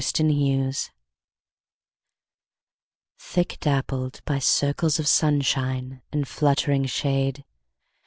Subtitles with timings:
[0.01, 0.71] A Bather
[3.19, 7.45] THICK dappled by circles of sunshine and fluttering shade.